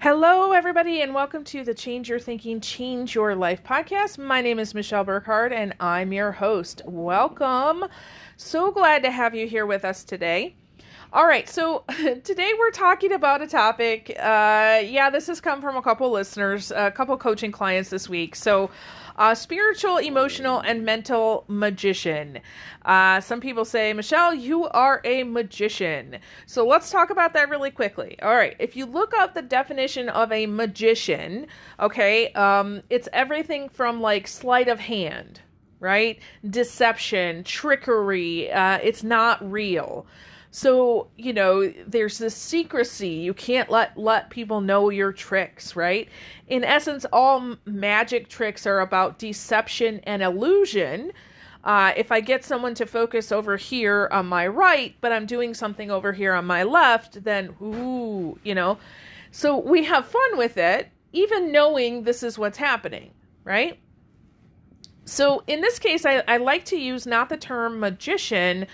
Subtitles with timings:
[0.00, 4.18] Hello, everybody, and welcome to the Change Your Thinking, Change Your Life podcast.
[4.18, 6.82] My name is Michelle Burkhardt, and I'm your host.
[6.84, 7.84] Welcome.
[8.36, 10.56] So glad to have you here with us today.
[11.14, 11.84] All right, so
[12.24, 14.10] today we're talking about a topic.
[14.18, 18.34] Uh, yeah, this has come from a couple listeners, a couple coaching clients this week.
[18.34, 18.68] So,
[19.14, 22.40] uh, spiritual, emotional, and mental magician.
[22.84, 26.18] Uh, some people say, Michelle, you are a magician.
[26.46, 28.18] So let's talk about that really quickly.
[28.20, 31.46] All right, if you look up the definition of a magician,
[31.78, 35.42] okay, um, it's everything from like sleight of hand,
[35.78, 36.18] right?
[36.50, 38.50] Deception, trickery.
[38.50, 40.08] Uh, it's not real.
[40.56, 43.08] So, you know, there's this secrecy.
[43.08, 46.08] You can't let let people know your tricks, right?
[46.46, 51.10] In essence, all magic tricks are about deception and illusion.
[51.64, 55.54] Uh, if I get someone to focus over here on my right, but I'm doing
[55.54, 58.78] something over here on my left, then ooh, you know.
[59.32, 63.10] So we have fun with it, even knowing this is what's happening,
[63.42, 63.80] right?
[65.04, 68.68] So in this case, I, I like to use not the term magician,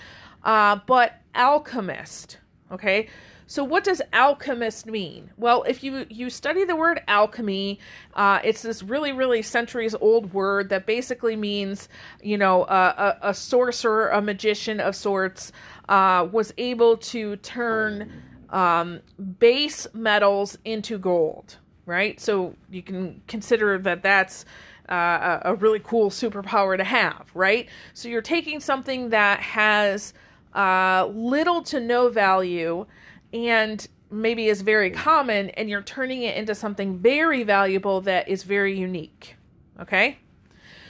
[0.44, 2.38] uh, but alchemist.
[2.72, 3.08] Okay.
[3.50, 5.28] So what does alchemist mean?
[5.36, 7.80] Well, if you you study the word alchemy,
[8.14, 11.88] uh, it's this really really centuries old word that basically means
[12.22, 15.50] you know a, a sorcerer, a magician of sorts,
[15.88, 18.12] uh, was able to turn
[18.50, 19.00] um,
[19.40, 21.56] base metals into gold.
[21.86, 22.20] Right.
[22.20, 24.44] So you can consider that that's
[24.88, 27.28] uh, a really cool superpower to have.
[27.34, 27.68] Right.
[27.94, 30.14] So you're taking something that has
[30.54, 32.86] uh, little to no value
[33.32, 38.42] and maybe is very common, and you're turning it into something very valuable that is
[38.42, 39.36] very unique.
[39.80, 40.18] Okay?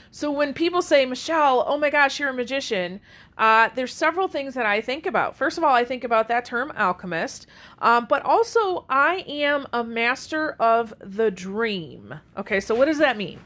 [0.09, 2.99] So when people say, Michelle, oh my gosh, you're a magician,
[3.37, 5.37] uh, there's several things that I think about.
[5.37, 7.47] First of all, I think about that term alchemist,
[7.79, 12.13] um, but also I am a master of the dream.
[12.37, 13.39] Okay, so what does that mean?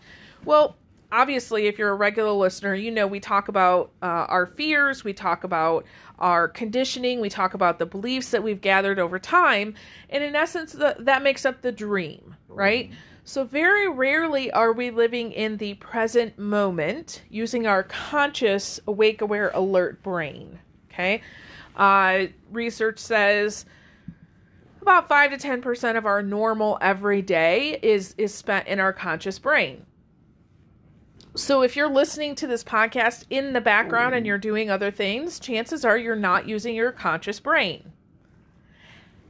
[0.43, 0.75] Well,
[1.15, 5.13] obviously, if you're a regular listener, you know we talk about uh, our fears, we
[5.13, 5.85] talk about
[6.19, 9.73] our conditioning, we talk about the beliefs that we've gathered over time,
[10.09, 12.91] and in essence, the, that makes up the dream, right?
[13.23, 19.51] So, very rarely are we living in the present moment using our conscious, awake, aware,
[19.53, 20.59] alert brain.
[20.91, 21.21] Okay.
[21.75, 23.65] Uh, research says
[24.81, 29.85] about 5 to 10% of our normal everyday is, is spent in our conscious brain.
[31.35, 35.37] So if you're listening to this podcast in the background and you're doing other things,
[35.37, 37.91] chances are you're not using your conscious brain.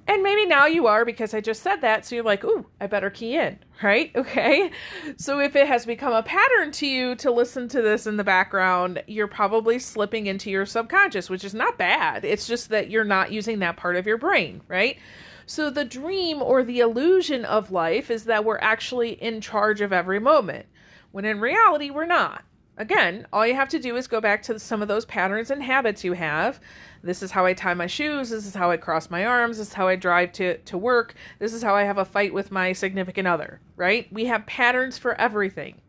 [0.07, 2.05] And maybe now you are because I just said that.
[2.05, 4.11] So you're like, ooh, I better key in, right?
[4.15, 4.69] Okay.
[5.17, 8.23] So if it has become a pattern to you to listen to this in the
[8.23, 12.23] background, you're probably slipping into your subconscious, which is not bad.
[12.23, 14.99] It's just that you're not using that part of your brain, right?
[15.47, 19.91] So the dream or the illusion of life is that we're actually in charge of
[19.91, 20.67] every moment
[21.15, 22.43] when in reality, we're not.
[22.75, 25.63] Again, all you have to do is go back to some of those patterns and
[25.63, 26.59] habits you have.
[27.03, 28.31] This is how I tie my shoes.
[28.31, 29.57] This is how I cross my arms.
[29.57, 31.15] This is how I drive to, to work.
[31.39, 34.11] This is how I have a fight with my significant other, right?
[34.11, 35.79] We have patterns for everything.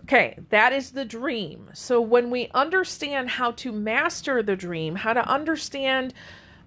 [0.00, 1.70] Okay, that is the dream.
[1.72, 6.12] So when we understand how to master the dream, how to understand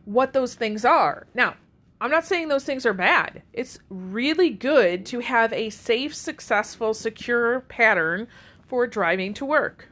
[0.05, 1.27] what those things are.
[1.33, 1.55] Now,
[2.01, 3.43] I'm not saying those things are bad.
[3.51, 8.27] It's really good to have a safe, successful, secure pattern
[8.67, 9.89] for driving to work.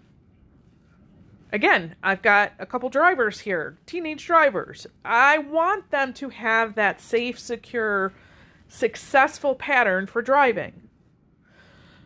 [1.51, 4.87] Again, I've got a couple drivers here, teenage drivers.
[5.03, 8.13] I want them to have that safe, secure,
[8.69, 10.89] successful pattern for driving.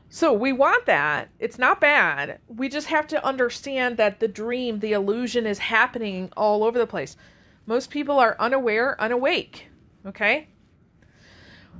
[0.10, 1.30] So we want that.
[1.40, 2.40] It's not bad.
[2.48, 6.88] We just have to understand that the dream, the illusion is happening all over the
[6.88, 7.18] place.
[7.66, 9.71] Most people are unaware, unawake
[10.06, 10.48] okay?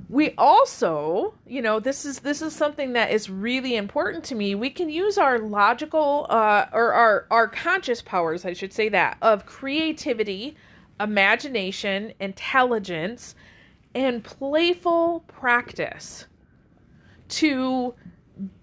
[0.08, 4.54] We also you know this is this is something that is really important to me.
[4.54, 9.16] We can use our logical uh, or our our conscious powers i should say that
[9.22, 10.56] of creativity
[11.00, 13.34] imagination intelligence
[13.94, 16.26] and playful practice
[17.28, 17.94] to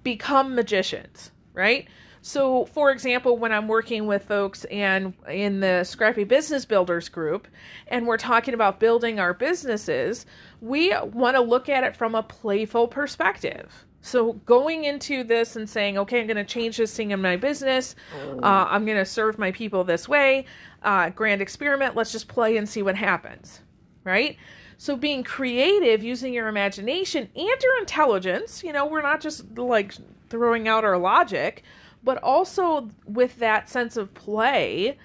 [0.04, 1.88] become magicians right
[2.30, 7.48] so, for example, when I'm working with folks and in the Scrappy Business Builders group,
[7.88, 10.28] and we're talking about building our businesses,
[10.62, 13.74] we want to look at it from a playful perspective.
[14.02, 17.36] So, going into this and saying, okay, I'm going to change this thing in my
[17.36, 17.96] business,
[18.44, 20.46] uh, I'm going to serve my people this way,
[20.84, 23.62] uh, grand experiment, let's just play and see what happens,
[24.04, 24.38] right?
[24.78, 29.96] So, being creative, using your imagination and your intelligence, you know, we're not just like
[30.30, 31.64] throwing out our logic
[32.04, 34.98] but also with that sense of play,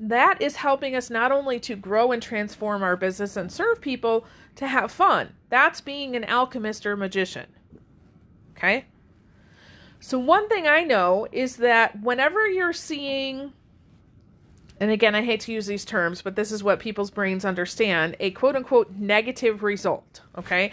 [0.00, 4.26] that is helping us not only to grow and transform our business and serve people,
[4.56, 5.32] to have fun.
[5.50, 7.46] That's being an alchemist or magician.
[8.56, 8.86] Okay?
[10.00, 13.52] So, one thing I know is that whenever you're seeing,
[14.80, 18.16] and again, I hate to use these terms, but this is what people's brains understand
[18.20, 20.20] a quote unquote negative result.
[20.36, 20.72] Okay?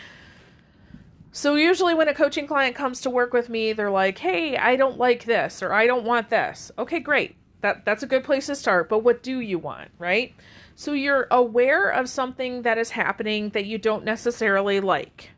[1.34, 4.76] So, usually when a coaching client comes to work with me, they're like, hey, I
[4.76, 6.72] don't like this or I don't want this.
[6.78, 7.36] Okay, great.
[7.62, 8.90] That, that's a good place to start.
[8.90, 10.34] But what do you want, right?
[10.76, 15.30] So you're aware of something that is happening that you don't necessarily like.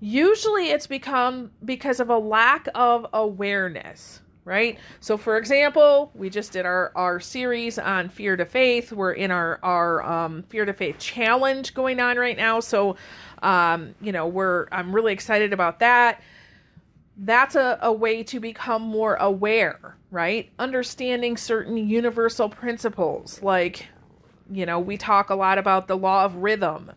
[0.00, 4.20] Usually it's become because of a lack of awareness,
[4.50, 4.78] right?
[4.98, 8.92] So for example, we just did our, our series on fear to faith.
[8.92, 12.58] We're in our, our um, fear to faith challenge going on right now.
[12.58, 12.96] So,
[13.42, 16.20] um, you know, we're, I'm really excited about that
[17.22, 20.50] that's a, a way to become more aware, right?
[20.58, 23.86] Understanding certain universal principles like
[24.50, 26.90] you know, we talk a lot about the law of rhythm.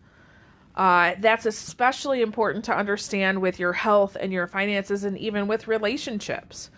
[0.76, 5.68] Uh, that's especially important to understand with your health and your finances and even with
[5.68, 6.72] relationships.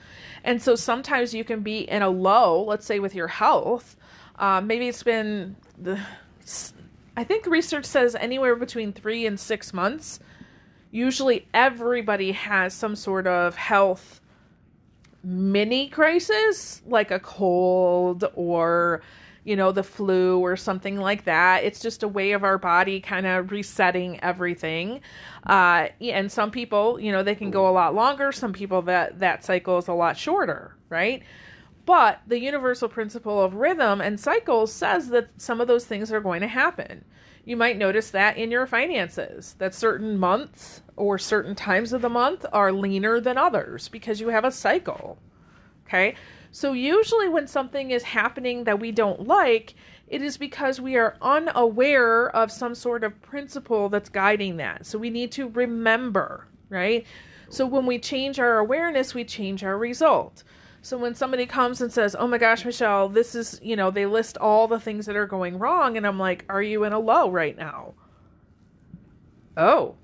[0.43, 3.95] And so sometimes you can be in a low, let's say with your health.
[4.37, 5.99] Uh, maybe it's been, the,
[7.15, 10.19] I think research says anywhere between three and six months.
[10.91, 14.19] Usually everybody has some sort of health
[15.23, 19.01] mini crisis, like a cold or
[19.45, 21.63] you know, the flu or something like that.
[21.63, 25.01] It's just a way of our body kind of resetting everything.
[25.45, 28.31] Uh, and some people, you know, they can go a lot longer.
[28.31, 31.21] Some people that that cycle is a lot shorter, right?
[31.85, 36.19] But the universal principle of rhythm and cycles says that some of those things are
[36.19, 37.05] going to happen.
[37.45, 42.09] You might notice that in your finances, that certain months or certain times of the
[42.09, 45.19] month are leaner than others because you have a cycle.
[45.87, 46.15] Okay.
[46.51, 49.75] So, usually, when something is happening that we don't like,
[50.07, 54.85] it is because we are unaware of some sort of principle that's guiding that.
[54.85, 57.05] So, we need to remember, right?
[57.49, 60.43] So, when we change our awareness, we change our result.
[60.81, 64.05] So, when somebody comes and says, Oh my gosh, Michelle, this is, you know, they
[64.05, 66.99] list all the things that are going wrong, and I'm like, Are you in a
[66.99, 67.95] low right now?
[69.57, 69.95] Oh,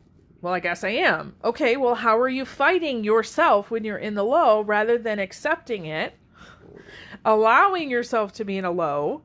[0.41, 1.35] well, I guess I am.
[1.43, 5.85] Okay, well, how are you fighting yourself when you're in the low rather than accepting
[5.85, 6.15] it
[7.25, 9.21] allowing yourself to be in a low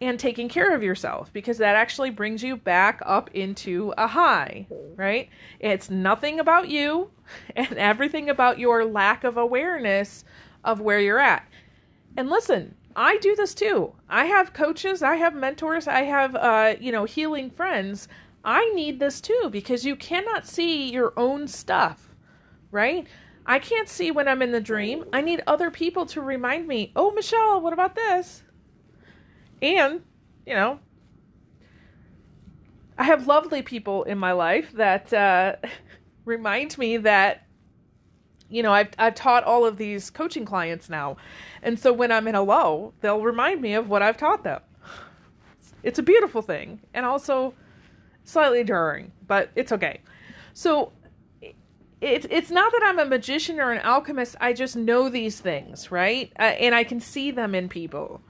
[0.00, 4.66] and taking care of yourself because that actually brings you back up into a high,
[4.96, 5.28] right?
[5.60, 7.10] It's nothing about you
[7.56, 10.24] and everything about your lack of awareness
[10.64, 11.46] of where you're at.
[12.16, 13.92] And listen, I do this too.
[14.08, 18.08] I have coaches, I have mentors, I have uh, you know, healing friends.
[18.44, 22.14] I need this too because you cannot see your own stuff,
[22.70, 23.06] right?
[23.46, 25.04] I can't see when I'm in the dream.
[25.12, 28.42] I need other people to remind me, oh, Michelle, what about this?
[29.60, 30.02] And,
[30.46, 30.78] you know,
[32.98, 35.56] I have lovely people in my life that uh,
[36.24, 37.46] remind me that,
[38.48, 41.16] you know, I've, I've taught all of these coaching clients now.
[41.62, 44.60] And so when I'm in a low, they'll remind me of what I've taught them.
[45.82, 47.54] It's a beautiful thing and also
[48.24, 50.00] slightly jarring, but it's okay.
[50.54, 50.92] So
[52.02, 54.36] it's it's not that I'm a magician or an alchemist.
[54.40, 56.32] I just know these things, right?
[56.38, 58.20] Uh, and I can see them in people.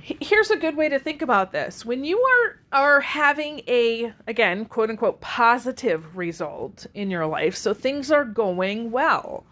[0.00, 1.84] Here's a good way to think about this.
[1.84, 7.72] When you are are having a again, quote unquote positive result in your life, so
[7.72, 9.44] things are going well.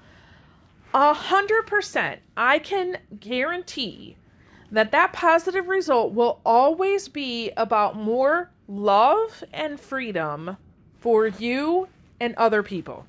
[0.92, 4.16] A hundred percent, I can guarantee
[4.72, 10.56] that that positive result will always be about more love and freedom
[10.98, 11.88] for you
[12.20, 13.06] and other people.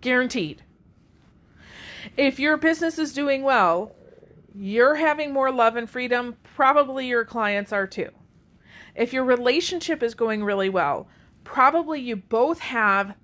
[0.00, 0.62] Guaranteed.
[2.16, 3.92] If your business is doing well,
[4.54, 8.10] you're having more love and freedom, probably your clients are too.
[8.94, 11.08] If your relationship is going really well,
[11.42, 13.14] probably you both have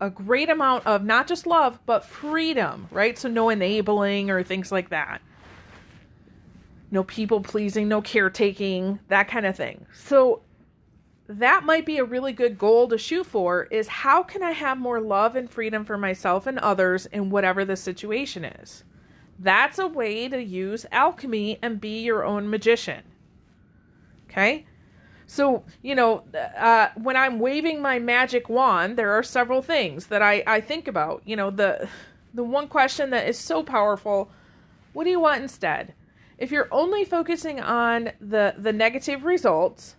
[0.00, 3.18] a great amount of not just love, but freedom, right?
[3.18, 5.20] So no enabling or things like that.
[6.90, 9.84] No people pleasing, no caretaking, that kind of thing.
[9.92, 10.40] So
[11.28, 14.78] that might be a really good goal to shoot for is how can I have
[14.78, 18.82] more love and freedom for myself and others in whatever the situation is.
[19.38, 23.02] That's a way to use alchemy and be your own magician.
[24.24, 24.64] Okay?
[25.26, 26.24] So, you know,
[26.56, 30.88] uh, when I'm waving my magic wand, there are several things that I, I think
[30.88, 31.22] about.
[31.26, 31.86] You know, the
[32.32, 34.30] the one question that is so powerful,
[34.94, 35.92] what do you want instead?
[36.38, 39.96] If you're only focusing on the the negative results,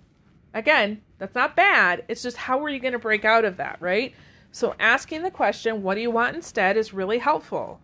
[0.56, 2.04] again, that's not bad.
[2.08, 4.14] It's just how are you going to break out of that, right?
[4.52, 7.80] So asking the question, what do you want instead, is really helpful.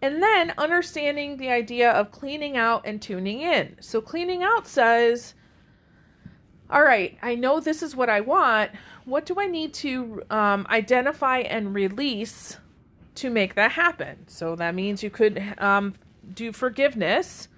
[0.00, 3.76] And then understanding the idea of cleaning out and tuning in.
[3.80, 5.34] So, cleaning out says,
[6.70, 8.70] all right, I know this is what I want.
[9.04, 12.58] What do I need to um, identify and release
[13.16, 14.26] to make that happen?
[14.26, 15.94] So that means you could um,
[16.34, 17.48] do forgiveness,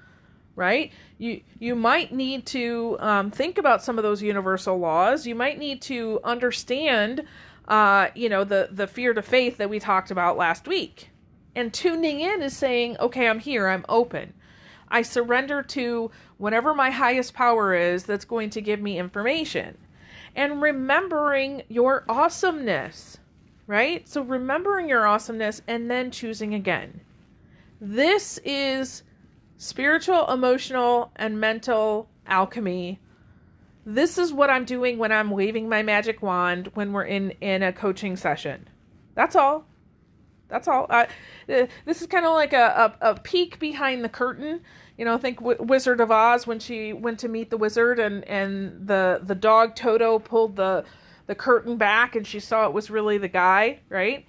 [0.56, 0.90] right?
[1.18, 5.26] You you might need to um, think about some of those universal laws.
[5.26, 7.22] You might need to understand,
[7.68, 11.10] uh, you know, the the fear to faith that we talked about last week.
[11.54, 13.68] And tuning in is saying, okay, I'm here.
[13.68, 14.34] I'm open.
[14.88, 19.78] I surrender to whatever my highest power is that's going to give me information.
[20.34, 23.18] And remembering your awesomeness,
[23.66, 24.06] right?
[24.06, 27.00] So remembering your awesomeness and then choosing again.
[27.80, 29.02] This is
[29.56, 33.00] spiritual, emotional, and mental alchemy.
[33.84, 37.62] This is what I'm doing when I'm waving my magic wand when we're in in
[37.62, 38.68] a coaching session.
[39.14, 39.66] That's all.
[40.48, 40.86] That's all.
[40.88, 41.06] Uh,
[41.46, 44.60] this is kind of like a, a, a, peek behind the curtain.
[44.96, 48.24] You know, think w- Wizard of Oz when she went to meet the wizard and,
[48.24, 50.84] and the the dog Toto pulled the
[51.26, 54.24] the curtain back and she saw it was really the guy, right?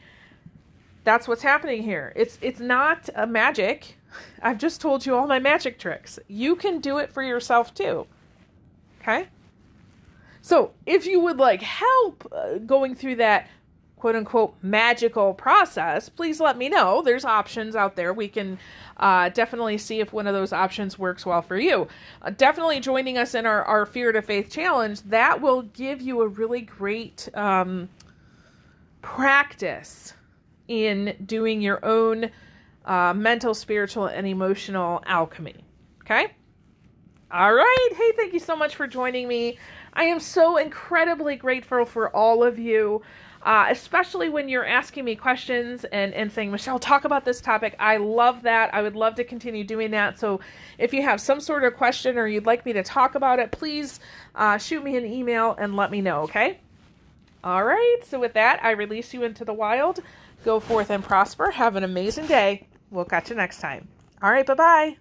[1.08, 2.12] That's what's happening here.
[2.18, 3.96] It's it's not a magic.
[4.42, 6.20] I've just told you all my magic tricks.
[6.28, 8.06] You can do it for yourself too.
[9.00, 9.30] Okay?
[10.42, 13.48] So, if you would like help uh, going through that
[13.96, 17.02] quote unquote magical process, please let me know.
[17.02, 18.12] There's options out there.
[18.12, 18.60] We can
[18.98, 21.88] uh, definitely see if one of those options works well for you.
[22.22, 26.22] Uh, definitely joining us in our, our Fear to Faith challenge, that will give you
[26.22, 27.88] a really great um,
[29.02, 30.14] practice
[30.68, 32.30] in doing your own
[32.86, 35.56] uh, mental, spiritual, and emotional alchemy.
[36.02, 36.28] Okay?
[37.32, 37.90] All right.
[37.96, 39.58] Hey, thank you so much for joining me.
[39.94, 43.02] I am so incredibly grateful for all of you
[43.48, 47.76] uh, especially when you're asking me questions and, and saying, Michelle, talk about this topic.
[47.80, 48.74] I love that.
[48.74, 50.20] I would love to continue doing that.
[50.20, 50.42] So
[50.78, 53.52] if you have some sort of question or you'd like me to talk about it,
[53.52, 54.02] please
[54.36, 56.60] uh, shoot me an email and let me know, okay?
[57.44, 58.00] All right.
[58.06, 60.02] So with that, I release you into the wild.
[60.44, 61.52] Go forth and prosper.
[61.52, 62.68] Have an amazing day.
[62.90, 63.88] We'll catch you next time.
[64.22, 64.46] All right.
[64.46, 64.98] Bye bye.